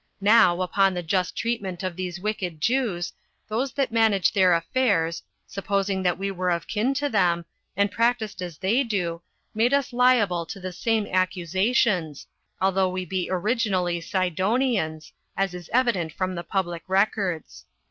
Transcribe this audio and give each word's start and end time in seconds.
Now, 0.19 0.61
upon 0.61 0.95
the 0.95 1.03
just 1.03 1.35
treatment 1.37 1.83
of 1.83 1.95
these 1.95 2.19
wicked 2.19 2.59
Jews, 2.59 3.13
those 3.49 3.71
that 3.73 3.91
manage 3.91 4.31
their 4.33 4.51
affairs, 4.55 5.21
supposing 5.45 6.01
that 6.01 6.17
we 6.17 6.31
were 6.31 6.49
of 6.49 6.65
kin 6.65 6.95
to 6.95 7.07
them, 7.07 7.45
and 7.77 7.91
practiced 7.91 8.41
as 8.41 8.57
they 8.57 8.83
do, 8.83 9.21
make 9.53 9.73
us 9.73 9.93
liable 9.93 10.47
to 10.47 10.59
the 10.59 10.73
same 10.73 11.05
accusations, 11.05 12.25
although 12.59 12.89
we 12.89 13.05
be 13.05 13.29
originally 13.29 14.01
Sidonians, 14.01 15.13
as 15.37 15.53
is 15.53 15.69
evident 15.71 16.13
from 16.13 16.33
the 16.33 16.43
public 16.43 16.81
records. 16.87 17.65